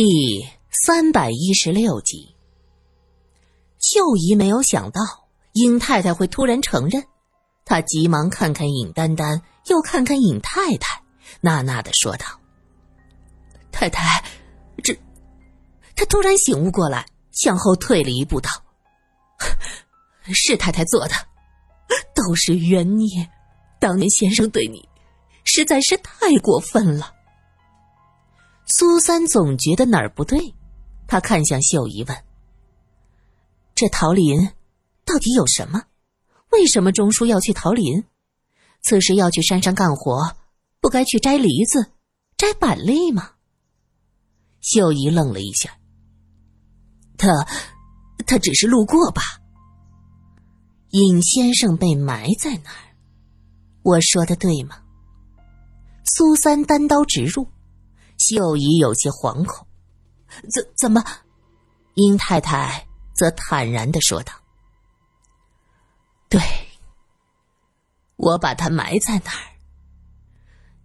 [0.00, 2.36] 第三百一十六集，
[3.80, 5.00] 秀姨没有想到
[5.54, 7.04] 尹太太会突然承认，
[7.64, 11.02] 她急忙看看尹丹丹，又看看尹太太，
[11.40, 12.26] 呐呐的说道
[13.72, 14.22] ：“太太，
[14.84, 14.96] 这……”
[15.96, 18.48] 她突然醒悟过来，向后退了一步，道
[20.32, 21.14] ：“是太太做的，
[22.14, 23.28] 都是冤孽。
[23.80, 24.88] 当年先生对你，
[25.42, 27.14] 实在是太过分了。”
[28.70, 30.54] 苏三总觉得哪儿不对，
[31.06, 32.16] 他看向秀姨问
[33.74, 34.50] ：“这桃林
[35.06, 35.84] 到底有什么？
[36.50, 38.04] 为什么钟叔要去桃林？
[38.82, 40.36] 此时要去山上干活，
[40.80, 41.92] 不该去摘梨子、
[42.36, 43.32] 摘板栗吗？”
[44.60, 45.78] 秀姨愣了一下
[47.16, 47.28] ：“他，
[48.26, 49.22] 他只是路过吧？
[50.90, 52.92] 尹先生被埋在哪儿？
[53.82, 54.82] 我说的对吗？”
[56.04, 57.48] 苏三单刀直入。
[58.18, 59.66] 秀姨有些惶恐，
[60.52, 61.02] 怎怎么？
[61.94, 64.32] 殷太太则坦然的说道
[66.28, 66.40] ：“对，
[68.16, 69.46] 我把他埋在那儿。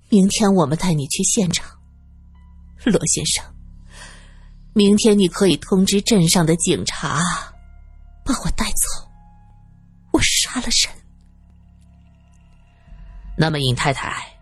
[0.09, 1.79] 明天我们带你去现场，
[2.85, 3.43] 罗先生。
[4.73, 7.21] 明天你可以通知镇上的警察，
[8.23, 9.09] 把我带走。
[10.11, 10.93] 我杀了人。
[13.35, 14.37] 那么，尹太太，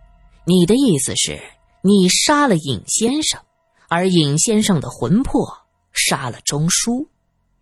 [0.46, 1.42] 你的意思是？”
[1.84, 3.42] 你杀了尹先生，
[3.90, 5.52] 而尹先生的魂魄
[5.92, 7.08] 杀了钟书，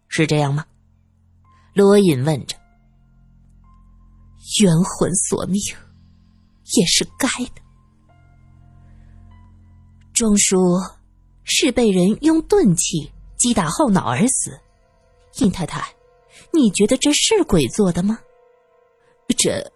[0.09, 0.65] 是这样吗？
[1.73, 2.57] 罗隐问着。
[4.61, 5.61] 冤魂索命，
[6.75, 7.61] 也是该的。
[10.11, 10.57] 钟书
[11.43, 14.59] 是被人用钝器击打后脑而死，
[15.37, 15.95] 尹太太，
[16.51, 18.19] 你觉得这是鬼做的吗？
[19.37, 19.71] 这，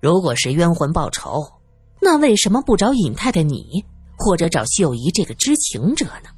[0.00, 1.59] 如果是冤魂报仇。
[2.00, 3.84] 那为什么不找尹太太你，
[4.16, 6.30] 或者找秀姨这个知情者呢？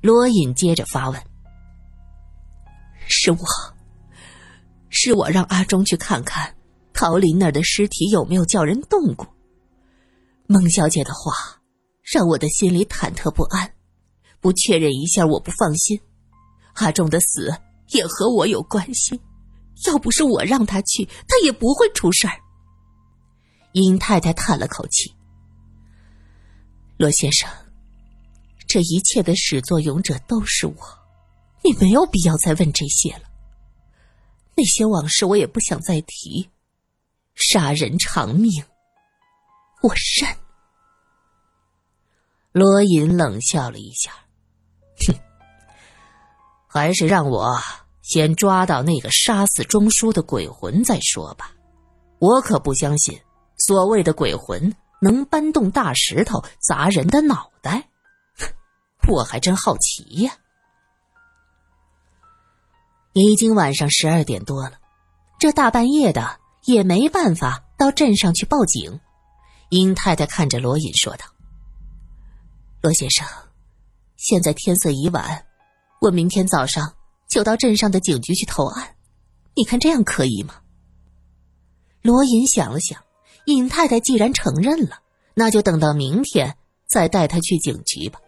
[0.00, 1.20] 罗隐接着发问
[3.06, 3.38] ：“是我，
[4.88, 6.54] 是我让阿忠去看看
[6.94, 9.26] 陶林那儿的尸体有没有叫人动过。
[10.46, 11.32] 孟小姐的话
[12.02, 13.70] 让我的心里忐忑不安，
[14.40, 16.00] 不确认一下我不放心。
[16.74, 17.52] 阿忠的死
[17.88, 19.20] 也和我有关系，
[19.86, 22.34] 要不是我让他去，他也不会出事儿。”
[23.72, 25.14] 殷太太叹了口气
[26.98, 27.48] ：“罗先生，
[28.66, 30.74] 这一切的始作俑者都是我，
[31.62, 33.22] 你没有必要再问这些了。
[34.56, 36.50] 那些往事我也不想再提。
[37.36, 38.50] 杀人偿命，
[39.82, 40.36] 我认。”
[42.52, 44.10] 罗隐冷笑了一下
[45.06, 45.14] ：“哼，
[46.66, 47.56] 还是让我
[48.02, 51.54] 先抓到那个杀死钟叔的鬼魂再说吧。
[52.18, 53.16] 我可不相信。”
[53.66, 57.88] 所谓的鬼魂能搬动大石头砸人的脑袋，
[59.08, 60.32] 我还真好奇呀。
[63.12, 64.78] 已经晚上十二点多了，
[65.38, 69.00] 这大半夜的也没办法到镇上去报警。
[69.68, 71.24] 殷太太看着罗隐说道
[72.82, 73.26] ：“罗先生，
[74.16, 75.46] 现在天色已晚，
[76.00, 76.94] 我明天早上
[77.28, 78.96] 就到镇上的警局去投案，
[79.54, 80.54] 你看这样可以吗？”
[82.02, 83.00] 罗隐想了想。
[83.52, 85.00] 尹太太既然承认了，
[85.34, 86.56] 那就等到明天
[86.88, 88.20] 再带她去警局吧。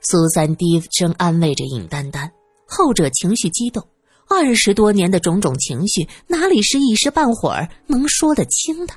[0.00, 2.32] 苏三低声安慰着尹丹丹，
[2.66, 3.86] 后者情绪激动，
[4.28, 8.94] 二十多年的种种情绪哪里是一时半会儿能说得清的？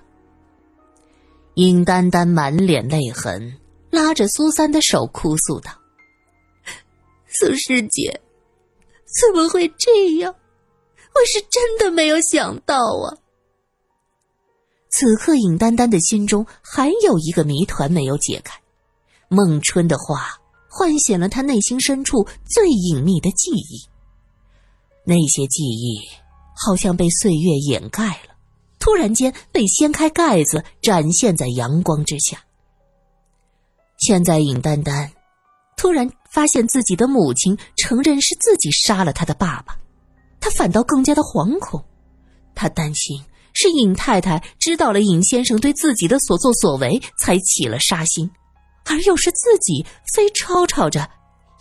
[1.56, 3.60] 尹丹丹满脸泪痕，
[3.92, 5.72] 拉着苏三的手哭诉道
[7.28, 8.22] ：“苏师姐，
[9.22, 10.34] 怎么会这样？
[10.34, 13.18] 我是真的没有想到啊！”
[14.96, 18.56] 此刻，尹丹丹的心中还有一个谜团没有解开。
[19.28, 20.38] 孟春的话
[20.70, 23.82] 唤醒了他内心深处最隐秘的记忆。
[25.04, 26.08] 那些记忆
[26.56, 28.36] 好像被岁月掩盖了，
[28.78, 32.38] 突然间被掀开盖子，展现在阳光之下。
[33.98, 35.12] 现在，尹丹丹
[35.76, 39.76] 突然发现自己的母亲承认是自己杀了他的爸爸，
[40.40, 41.84] 他反倒更加的惶恐，
[42.54, 43.20] 他担心。
[43.54, 48.30] 是尹太太知道了尹先生对自己的所作所为，才起了杀心，
[48.86, 51.10] 而又是自己非吵吵着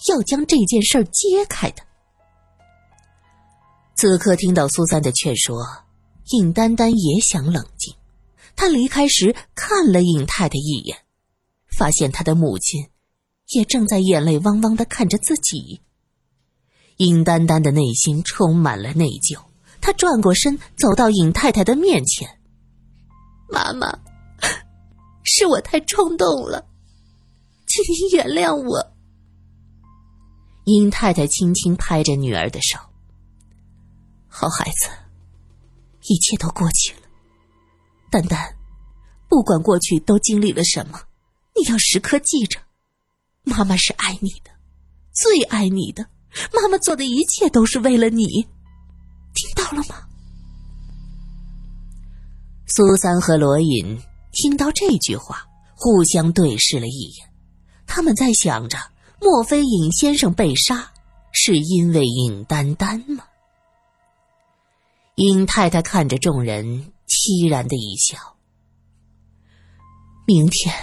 [0.08, 1.82] 要将这件事揭开的。
[3.94, 5.64] 此刻听到苏三的劝说，
[6.32, 7.94] 尹丹丹也想冷静。
[8.56, 10.98] 他离开时看了尹太太一眼，
[11.68, 12.88] 发现他的母亲
[13.50, 15.80] 也正在眼泪汪汪的看着自己。
[16.96, 19.51] 尹丹丹的内心充满了内疚。
[19.82, 22.38] 他转过身，走到尹太太的面前。
[23.50, 23.98] 妈妈，
[25.24, 26.64] 是我太冲动了，
[27.66, 28.92] 请您原谅我。”
[30.66, 32.78] 尹太太轻轻拍着女儿的手
[34.30, 34.88] ：“好孩子，
[36.08, 37.00] 一切都过去了。
[38.08, 38.54] 丹丹，
[39.28, 41.00] 不管过去都经历了什么，
[41.56, 42.60] 你要时刻记着，
[43.42, 44.52] 妈妈是爱你的，
[45.12, 46.06] 最爱你的。
[46.54, 48.48] 妈妈做的一切都是为了你，
[49.34, 50.08] 听到了吗？”
[52.68, 54.00] 苏三和罗隐
[54.32, 57.28] 听到这句话，互相对视了一眼，
[57.86, 58.78] 他们在想着。
[59.24, 60.90] 莫非尹先生被杀
[61.30, 63.22] 是因为尹丹丹吗？
[65.14, 68.18] 尹太太看着众人，凄然的一笑。
[70.26, 70.74] 明天，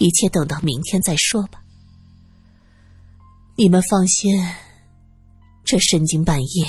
[0.00, 1.62] 一切等到明天再说吧。
[3.54, 4.44] 你们放心，
[5.62, 6.66] 这深更半夜，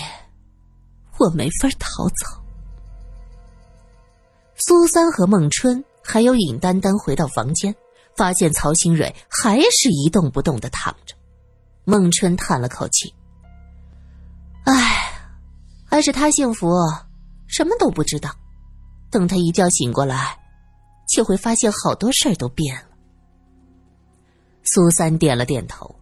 [1.19, 2.41] 我没法逃走。
[4.55, 7.75] 苏三和孟春还有尹丹丹回到房间。
[8.17, 11.15] 发现曹新蕊还是一动不动的躺着，
[11.85, 13.13] 孟春叹了口气
[14.67, 15.31] ：“唉，
[15.85, 16.69] 还是他幸福，
[17.47, 18.29] 什么都不知道。
[19.09, 20.37] 等他一觉醒过来，
[21.07, 22.89] 就会发现好多事儿都变了。”
[24.65, 25.95] 苏三点了点头：“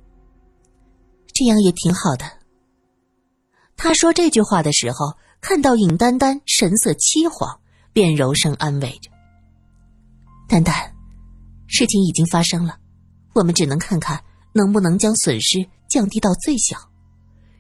[1.36, 2.26] 这样也挺好的。”
[3.78, 7.60] 他说这句话的时候，看到尹丹丹神色凄惶，
[7.94, 9.12] 便柔声安慰着
[10.50, 10.74] ：“丹丹。”
[11.70, 12.80] 事情已经发生了，
[13.34, 16.78] 我们只能看看能不能将损失降低到最小。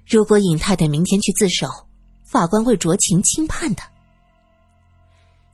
[0.07, 1.67] 如果尹太太明天去自首，
[2.25, 3.83] 法官会酌情轻判的。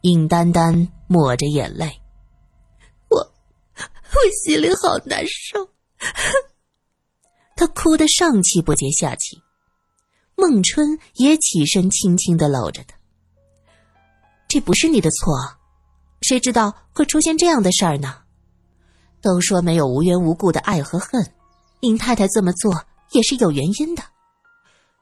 [0.01, 2.01] 尹丹丹抹着眼泪，
[3.09, 5.69] 我我心里好难受。
[7.55, 9.42] 她哭得上气不接下气。
[10.35, 12.95] 孟春也起身，轻轻的搂着她。
[14.47, 15.33] 这不是你的错，
[16.21, 18.19] 谁知道会出现这样的事儿呢？
[19.21, 21.33] 都说没有无缘无故的爱和恨，
[21.79, 24.03] 尹太太这么做也是有原因的，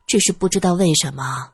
[0.06, 1.52] 只是不知道为什么，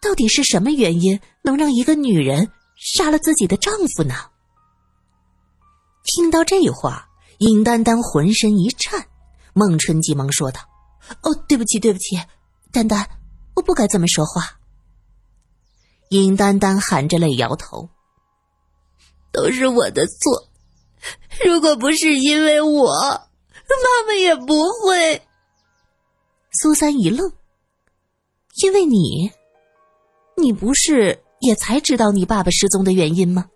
[0.00, 4.14] 到底是什么原因能让一个女人杀了自己的丈夫呢？
[6.04, 7.08] 听到这话，
[7.38, 9.06] 尹丹丹浑身一颤，
[9.52, 10.60] 孟春急忙说道
[11.22, 12.16] ：“哦，对不起，对不起，
[12.70, 13.06] 丹丹，
[13.54, 14.58] 我不该这么说话。”
[16.10, 17.88] 尹丹丹含着泪摇头
[19.32, 20.48] ：“都是我的错。”
[21.44, 25.22] 如果不是因为我，妈妈也不会。
[26.50, 27.30] 苏三一愣，
[28.62, 29.30] 因为你，
[30.36, 33.48] 你不是也才知道你爸爸失踪的原因吗？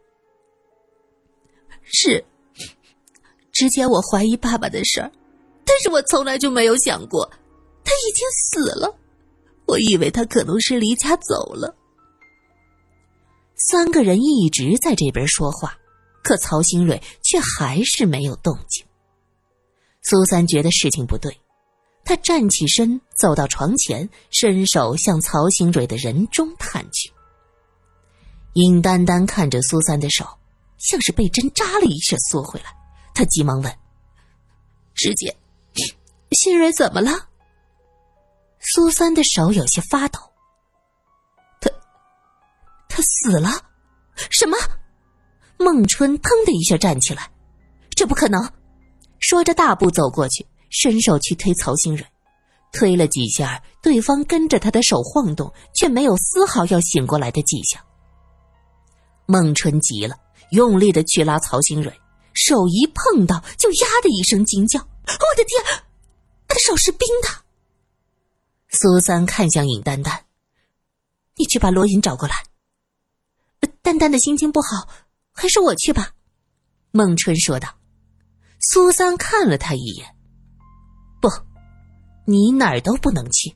[1.82, 2.25] 是，
[3.50, 5.11] 之前我怀疑爸爸的事儿，
[5.65, 7.29] 但是我从来就没有想过
[7.82, 8.94] 他已经死了。
[9.73, 11.75] 我以为他可能是离家走了。
[13.57, 15.79] 三个人一直在这边说话。
[16.23, 18.87] 可曹新蕊却还是没有动静。
[20.03, 21.37] 苏三觉得事情不对，
[22.05, 27.13] 他站起身，走到床前，伸手向曹新蕊的人中探去。
[28.53, 30.25] 尹丹丹看着苏三的手，
[30.79, 32.67] 像是被针扎了一下，缩回来。
[33.13, 33.79] 他急忙问
[34.95, 35.37] ：“师姐，
[36.31, 37.31] 新蕊怎么了？”
[38.62, 40.20] 苏三的手有些发抖。
[41.61, 41.70] 他，
[42.88, 43.50] 他死了？
[44.31, 44.56] 什么？
[45.59, 47.31] 孟春腾的一下站起来，
[47.91, 48.50] 这不可能！
[49.20, 52.05] 说着，大步走过去，伸手去推曹新蕊，
[52.72, 57.81] 推了几下，对方跟着他的手晃动，却没有丝毫要醒过来的迹象。
[59.27, 60.17] 孟春急了，
[60.51, 61.93] 用力的去拉曹新蕊，
[62.34, 65.63] 手一碰到，就呀的一声惊叫：“我的天，
[66.48, 67.29] 他的手是冰的！”
[68.72, 70.24] 苏三看向尹丹丹
[71.36, 72.34] ：“你去把罗隐找过来。”
[73.82, 74.88] 丹丹的心情不好。
[75.34, 76.10] 还是我去吧，
[76.91, 77.67] 孟春说道。
[78.60, 80.14] 苏三看了他一眼，
[81.22, 81.29] 不，
[82.26, 83.48] 你哪儿都不能去。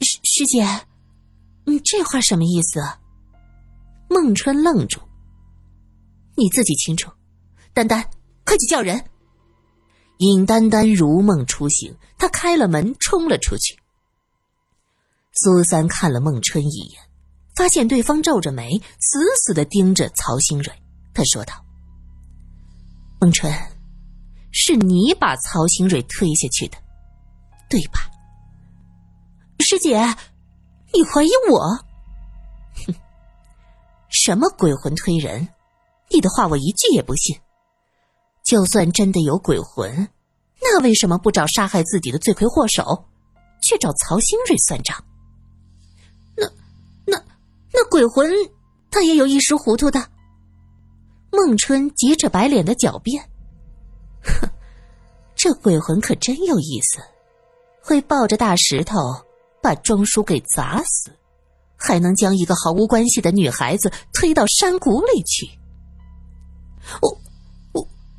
[0.00, 0.66] 师师姐，
[1.64, 2.82] 你这话什么意思？
[4.10, 5.00] 孟春愣住。
[6.36, 7.08] 你自己清楚。
[7.72, 8.04] 丹丹，
[8.44, 9.02] 快去叫人。
[10.18, 13.78] 尹丹丹如梦初醒，她开了门，冲了出去。
[15.32, 17.02] 苏三看了孟春一眼。
[17.56, 20.72] 发现对方皱着眉，死死的盯着曹新蕊。
[21.14, 21.54] 他说道
[23.20, 23.54] ：“孟春，
[24.50, 26.76] 是你把曹新蕊推下去的，
[27.70, 28.10] 对吧？”
[29.64, 30.00] 师姐，
[30.92, 31.60] 你怀疑我？
[32.86, 32.94] 哼，
[34.08, 35.46] 什么鬼魂推人？
[36.10, 37.38] 你的话我一句也不信。
[38.44, 40.08] 就算真的有鬼魂，
[40.60, 43.06] 那为什么不找杀害自己的罪魁祸首，
[43.62, 45.02] 去找曹新蕊算账？
[46.36, 46.46] 那
[47.06, 47.24] 那
[47.72, 48.30] 那鬼魂，
[48.90, 50.10] 他也有一时糊涂的。
[51.32, 53.24] 孟春急着白脸的狡辩，
[54.22, 54.48] 哼
[55.34, 57.00] 这鬼魂可真有意思，
[57.80, 58.98] 会抱着大石头
[59.62, 61.10] 把庄叔给砸死，
[61.76, 65.48] 还能将一个毫无关系的女孩子推到山谷里去。
[67.00, 67.18] 我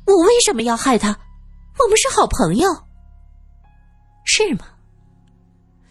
[0.06, 1.18] 我为什么要害他？
[1.78, 2.70] 我们是好朋友，
[4.24, 4.66] 是吗？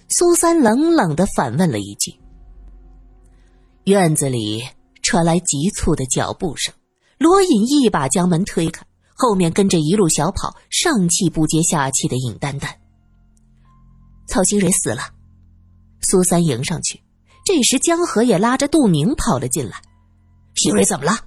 [0.10, 2.14] 苏三冷冷的反问了一句。
[3.86, 4.64] 院子里
[5.04, 6.74] 传来急促的脚步声，
[7.18, 8.86] 罗隐一把将门推开。
[9.18, 12.70] 后面跟着一路小跑，上气不接下气的尹丹丹。
[14.28, 15.04] 曹新蕊死了，
[16.02, 17.02] 苏三迎上去。
[17.46, 19.82] 这时江河也拉着杜明跑了进来。
[20.56, 21.18] 新蕊怎么了？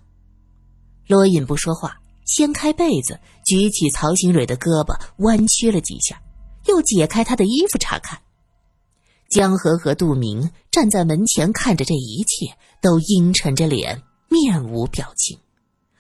[1.07, 1.97] 罗隐不说话，
[2.29, 6.23] 掀开被子，举起曹新蕊的胳膊，弯曲了几下，
[6.67, 8.21] 又解开她的衣服查看。
[9.31, 15.37] 江河和杜明站在门前看着这一切，都阴沉着脸，面无表情，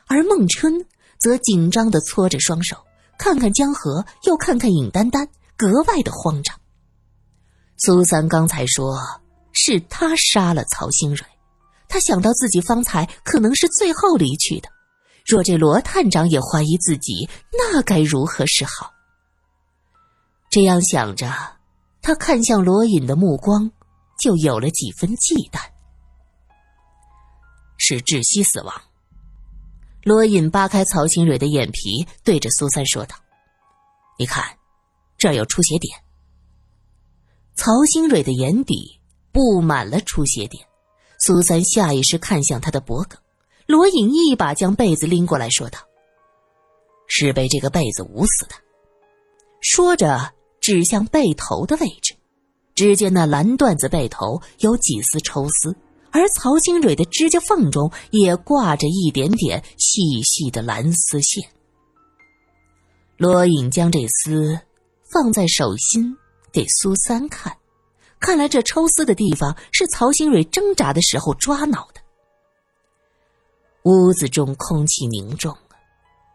[0.06, 0.86] 而孟春。
[1.20, 2.76] 则紧张的搓着双手，
[3.18, 6.56] 看看江河，又看看尹丹丹，格外的慌张。
[7.76, 8.96] 苏三刚才说
[9.50, 11.26] 是他杀了曹新蕊，
[11.88, 14.68] 他想到自己方才可能是最后离去的，
[15.28, 18.90] 若这罗探长也怀疑自己，那该如何是好？
[20.48, 21.30] 这样想着，
[22.00, 23.70] 他看向罗隐的目光
[24.18, 25.60] 就有了几分忌惮。
[27.76, 28.74] 是窒息死亡。
[30.02, 33.14] 罗隐扒开曹新蕊的眼皮，对着苏三说道
[34.18, 34.42] ：“你看，
[35.18, 35.94] 这儿有出血点。”
[37.54, 38.98] 曹新蕊的眼底
[39.30, 40.66] 布满了出血点，
[41.18, 43.18] 苏三下意识看向他的脖颈，
[43.68, 45.78] 罗隐一把将被子拎过来，说道
[47.06, 48.54] ：“是被这个被子捂死的。”
[49.60, 52.16] 说着，指向被头的位置，
[52.74, 55.76] 只见那蓝缎子被头有几丝抽丝。
[56.10, 61.46] 而曹新蕊的指甲缝中也挂着一点点细细的蓝丝线。
[63.18, 64.58] 罗隐将这丝
[65.12, 66.16] 放在手心
[66.50, 67.54] 给苏三看，
[68.18, 72.00] 看来这抽丝的地方是曹新蕊挣扎的时候抓挠的。
[73.84, 75.56] 屋子中空气凝重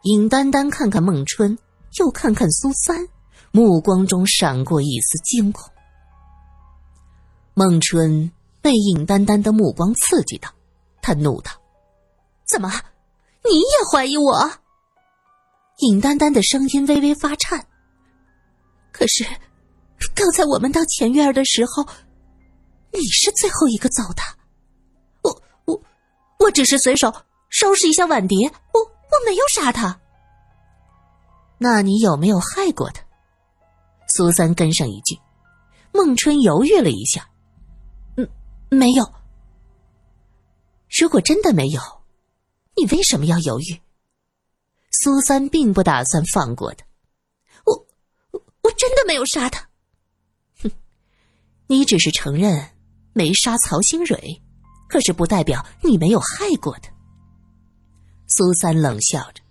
[0.04, 1.58] 尹丹丹看看孟春，
[2.00, 3.08] 又看看苏三，
[3.52, 5.72] 目光中闪过一丝惊恐。
[7.54, 8.32] 孟春。
[8.64, 10.50] 被尹丹丹的目光刺激到，
[11.02, 11.52] 他怒道
[12.48, 12.70] ：“怎么，
[13.44, 14.50] 你也怀疑我？”
[15.80, 17.68] 尹丹丹的声音微微发颤。
[18.94, 19.26] 可是，
[20.16, 21.86] 刚才我们到前院的时候，
[22.94, 24.22] 你是最后一个走的。
[25.24, 25.82] 我我
[26.40, 27.14] 我只是随手
[27.54, 30.02] 收拾一下碗碟，我我没有杀他。
[31.60, 33.04] 那你有没有害过他？
[34.08, 35.16] 苏三跟上一句。
[35.94, 37.30] 孟春犹豫了一下。
[38.18, 38.28] 嗯
[38.70, 39.08] 没有。
[41.00, 41.80] 如果真的没有，
[42.76, 43.80] 你为什么要犹豫？
[44.90, 46.84] 苏三并不打算放过他。
[47.66, 47.86] 我，
[48.32, 49.70] 我我真的没有杀他。
[50.64, 50.72] 哼，
[51.68, 52.72] 你只是承认
[53.14, 54.42] 没杀曹新蕊，
[54.90, 56.92] 可是不代表你没有害过他。
[58.36, 59.44] 苏三冷笑着：“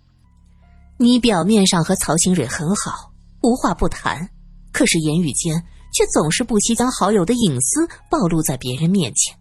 [0.99, 3.11] 你表面上和曹新蕊很好，
[3.41, 4.29] 无话不谈，
[4.71, 5.63] 可是言语间……”
[5.95, 9.37] 却总是不惜将好友的隐私暴露在别人面前。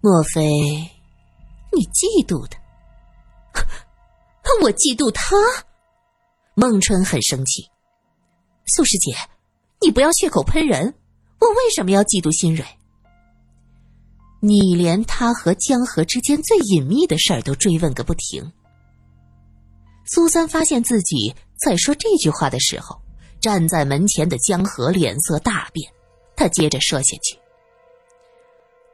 [0.00, 0.42] 莫非
[1.70, 2.56] 你嫉妒的？
[4.60, 5.36] 我嫉妒他？
[6.56, 7.70] 孟春很生气。
[8.66, 9.14] 苏师姐，
[9.80, 10.92] 你不要血口喷人。
[11.38, 12.64] 我为什么要嫉妒新蕊？
[14.46, 18.52] 你连他和江河之间最隐秘的事儿都追问个不停。
[20.06, 23.00] 苏三发现自己在说这句话的时候。
[23.40, 25.92] 站在门前的江河脸色大变，
[26.34, 27.38] 他接着说下去：“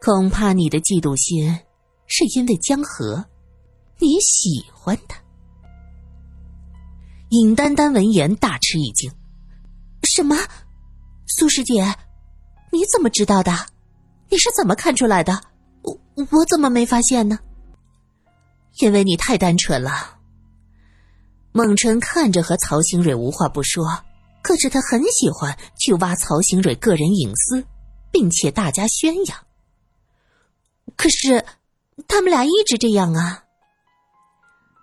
[0.02, 1.56] 恐怕你的嫉妒心
[2.08, 3.24] 是因为江河，
[4.00, 5.16] 你喜欢他。”
[7.30, 9.08] 尹丹丹闻言大吃一惊
[10.02, 10.36] ：“什么？
[11.28, 11.84] 苏师姐，
[12.72, 13.52] 你怎么知道的？
[14.30, 15.40] 你是怎么看出来的？
[15.82, 15.98] 我
[16.30, 17.38] 我怎么没发现呢？
[18.78, 20.18] 因为你太单纯了。”
[21.52, 23.84] 孟春看着和曹兴蕊无话不说。
[24.42, 27.62] 可是他很喜欢去挖曹兴蕊个人隐私，
[28.10, 29.38] 并且大加宣扬。
[30.96, 31.44] 可是，
[32.08, 33.44] 他们俩一直这样啊。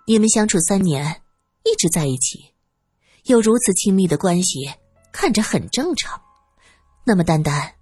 [0.06, 1.22] 你们相处三年，
[1.64, 2.54] 一直在一起，
[3.24, 4.70] 有如此亲密的关系，
[5.10, 6.22] 看着很正常。
[7.04, 7.72] 那么，丹丹，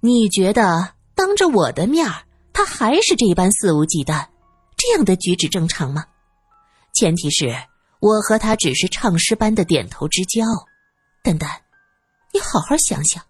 [0.00, 2.04] 你觉得当着我的面
[2.52, 4.26] 他还是这般肆无忌惮，
[4.76, 6.04] 这样的举止正常吗？
[6.94, 7.54] 前提是
[8.00, 10.42] 我和他只是唱诗般的点头之交。
[11.22, 11.48] 丹丹，
[12.34, 13.22] 你好好想想。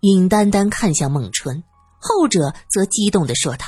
[0.00, 1.64] 尹丹丹看向孟春，
[1.98, 3.64] 后者则激动的说道：“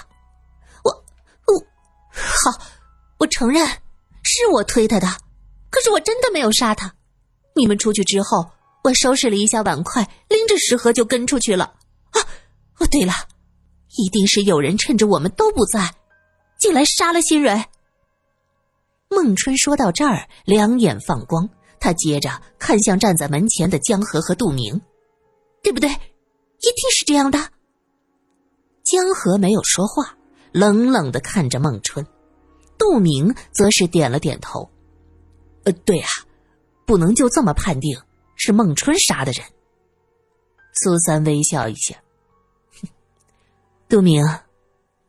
[0.84, 1.58] 我，我，
[2.12, 2.60] 好，
[3.16, 3.66] 我承认
[4.22, 5.06] 是我推他的，
[5.70, 6.94] 可是我真的没有杀他。
[7.54, 8.50] 你们出去之后，
[8.84, 11.72] 我收拾了一下碗筷，拎着食盒就跟出去了。
[12.78, 13.12] 哦对了，
[13.96, 15.94] 一定是有人趁着我们都不在，
[16.58, 17.64] 进来杀了新蕊。
[19.08, 21.48] 孟春说到这儿，两眼放光，
[21.80, 24.80] 他接着看向站在门前的江河和杜明，
[25.62, 25.88] 对不对？
[25.88, 27.38] 一定是这样的。
[28.82, 30.16] 江河没有说话，
[30.52, 32.06] 冷冷的看着孟春。
[32.78, 34.70] 杜明则是点了点头。
[35.64, 36.08] 呃，对啊，
[36.84, 37.98] 不能就这么判定
[38.36, 39.44] 是孟春杀的人。
[40.72, 41.96] 苏三微笑一下，
[43.88, 44.24] 杜明，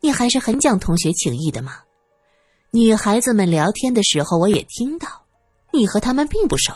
[0.02, 1.80] 你还是很讲同学情谊的嘛。
[2.72, 5.08] 女孩子们聊天的时候，我也听到，
[5.72, 6.74] 你和他们并不熟。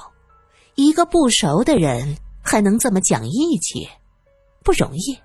[0.76, 3.88] 一个不熟的人还能这么讲义气，
[4.64, 5.18] 不容易。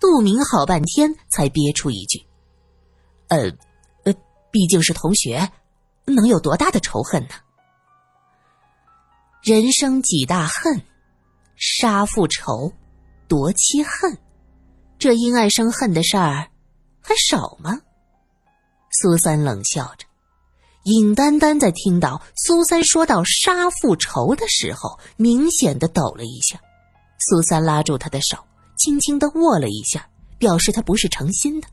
[0.00, 2.24] 杜明好半天才憋出一句
[3.28, 3.50] ：“呃。”
[4.50, 5.52] 毕竟是同学，
[6.06, 7.34] 能有多大的仇恨呢？
[9.42, 10.82] 人生几大恨，
[11.54, 12.72] 杀父仇，
[13.28, 14.18] 夺妻恨，
[14.98, 16.50] 这因爱生恨的事儿
[17.00, 17.80] 还少吗？
[18.90, 20.06] 苏三冷笑着。
[20.84, 26.60] 尹丹丹在听到苏三说到杀父仇的时候，明显的抖了一下。
[27.20, 28.38] 苏三拉住他的手，
[28.76, 31.68] 轻轻的握了一下，表示他不是诚心的。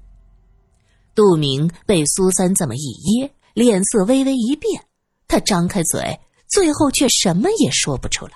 [1.15, 4.85] 杜明被苏三这么一噎，脸色微微一变，
[5.27, 8.33] 他张开嘴，最后却什么也说不出来。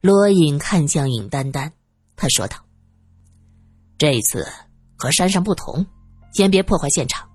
[0.00, 1.72] 罗隐看向尹丹丹，
[2.16, 2.56] 他说道
[3.98, 4.46] ：“这一次
[4.96, 5.84] 和山上不同，
[6.32, 7.28] 先别破坏现场。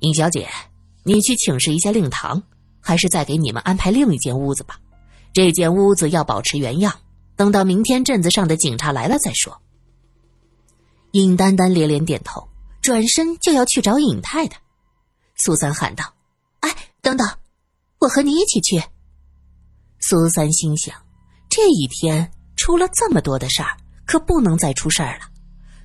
[0.00, 0.48] 尹小姐，
[1.04, 2.42] 你去请示一下令堂，
[2.80, 4.80] 还是再给你们安排另一间屋子吧。
[5.32, 6.92] 这间屋子要保持原样，
[7.36, 9.60] 等到明天镇子上的警察来了再说。”
[11.12, 12.48] 尹丹丹连连点头。
[12.82, 14.60] 转身就要去找尹太太，
[15.36, 16.04] 苏三喊道
[16.58, 17.24] ：“哎，等等，
[18.00, 18.82] 我和你一起去。”
[20.02, 20.92] 苏三心想，
[21.48, 25.26] 这一天出了这么多的事儿，可不能再出事儿了。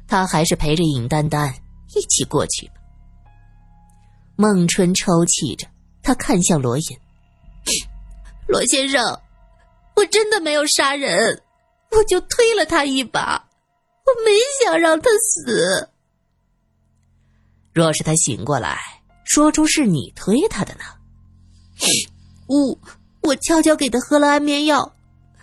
[0.08, 1.54] 他还是陪着尹丹丹
[1.96, 2.74] 一起过去吧。
[4.36, 5.68] 孟春抽泣着，
[6.02, 6.86] 他看向罗隐
[8.48, 9.20] ：“罗先生，
[9.96, 11.42] 我真的没有杀人，
[11.92, 13.50] 我就推了他一把，
[14.06, 14.32] 我没
[14.64, 15.90] 想让他死。”
[17.74, 18.80] 若是他醒过来，
[19.26, 20.82] 说出是你推他的呢？
[22.48, 22.80] 我
[23.24, 24.96] 我悄悄给他喝了安眠药，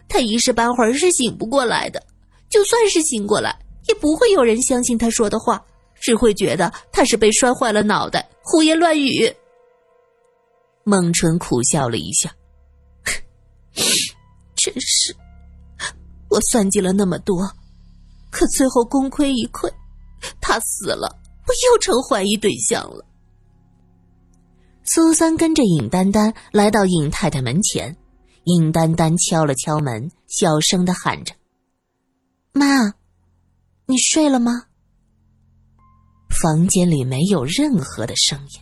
[0.09, 2.03] 他一时半会儿是醒不过来的。
[2.49, 5.65] 就算是醒过来，也不会有人相信他说的话，
[6.01, 9.35] 只会觉得他是被摔坏了脑袋，胡言乱语。
[10.85, 12.35] 孟春苦笑了一下，
[14.57, 15.17] 真是，
[16.29, 17.51] 我算计了那么多，
[18.31, 19.73] 可最后功亏一篑，
[20.41, 21.21] 他死了。
[21.47, 23.05] 我又成怀疑对象了。
[24.85, 27.95] 苏三跟着尹丹丹来到尹太太门前，
[28.45, 31.35] 尹丹丹敲了敲门，小声的喊着
[32.53, 32.95] ：“妈，
[33.87, 34.67] 你睡了吗？”
[36.31, 38.61] 房间里没有任何的声音。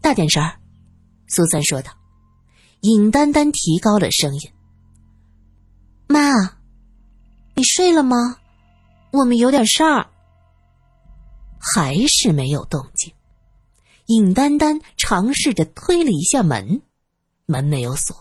[0.00, 0.60] 大点声儿，
[1.28, 1.90] 苏三说道。
[2.80, 4.52] 尹丹丹提高了声音
[6.06, 6.20] ：“妈，
[7.54, 8.38] 你睡了吗？
[9.10, 10.10] 我们有点事儿。”
[11.58, 13.10] 还是没有动静。
[14.06, 16.82] 尹丹丹尝试着推了一下门，
[17.46, 18.14] 门没有锁，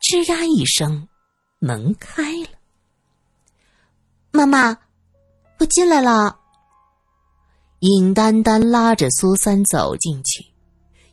[0.00, 1.08] 吱呀一声，
[1.58, 2.29] 门开。
[4.32, 4.78] 妈妈，
[5.58, 6.38] 我进来了。
[7.80, 10.44] 尹丹丹拉着苏三走进去，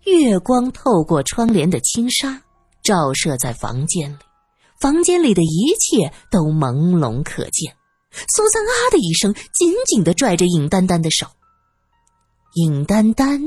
[0.05, 2.41] 月光透过窗帘的轻纱，
[2.83, 4.17] 照射在房间里，
[4.79, 7.75] 房间里的一切都朦胧可见。
[8.29, 11.25] 苏三啊的一声，紧紧的拽着尹丹丹的手。
[12.53, 13.41] 尹丹丹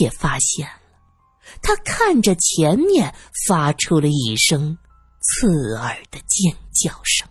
[0.00, 0.72] 也发现了，
[1.62, 3.14] 他看着前面，
[3.46, 4.76] 发出了一声
[5.20, 7.28] 刺耳的尖叫声。